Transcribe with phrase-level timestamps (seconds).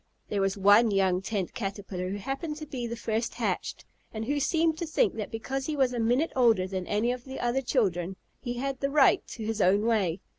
[0.29, 4.39] There was one young Tent Caterpillar who happened to be the first hatched, and who
[4.39, 7.61] seemed to think that because he was a minute older than any of the other
[7.61, 10.19] children he had the right to his own way.